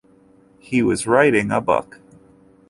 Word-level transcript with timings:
He 0.57 0.81
was 0.81 1.05
writing 1.05 1.51
a 1.51 1.61
book. 1.61 1.99